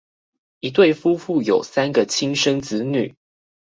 [0.61, 3.13] 一對夫婦有三個親生子女